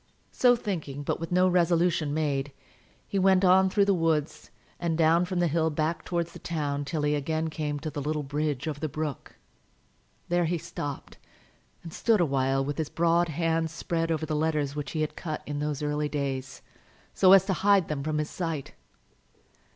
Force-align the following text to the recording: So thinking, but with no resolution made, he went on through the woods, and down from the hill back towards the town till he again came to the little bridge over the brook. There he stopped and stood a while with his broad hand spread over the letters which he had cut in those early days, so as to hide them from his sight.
So 0.31 0.55
thinking, 0.55 1.03
but 1.03 1.19
with 1.19 1.31
no 1.31 1.47
resolution 1.47 2.11
made, 2.11 2.51
he 3.07 3.19
went 3.19 3.45
on 3.45 3.69
through 3.69 3.85
the 3.85 3.93
woods, 3.93 4.49
and 4.79 4.97
down 4.97 5.25
from 5.25 5.37
the 5.37 5.47
hill 5.47 5.69
back 5.69 6.03
towards 6.03 6.33
the 6.33 6.39
town 6.39 6.85
till 6.85 7.03
he 7.03 7.13
again 7.13 7.51
came 7.51 7.77
to 7.81 7.91
the 7.91 8.01
little 8.01 8.23
bridge 8.23 8.67
over 8.67 8.79
the 8.79 8.89
brook. 8.89 9.35
There 10.27 10.45
he 10.45 10.57
stopped 10.57 11.19
and 11.83 11.93
stood 11.93 12.19
a 12.19 12.25
while 12.25 12.65
with 12.65 12.79
his 12.79 12.89
broad 12.89 13.29
hand 13.29 13.69
spread 13.69 14.11
over 14.11 14.25
the 14.25 14.35
letters 14.35 14.75
which 14.75 14.93
he 14.93 15.01
had 15.01 15.15
cut 15.15 15.43
in 15.45 15.59
those 15.59 15.83
early 15.83 16.09
days, 16.09 16.63
so 17.13 17.31
as 17.33 17.45
to 17.45 17.53
hide 17.53 17.87
them 17.87 18.01
from 18.03 18.17
his 18.17 18.31
sight. 18.31 18.73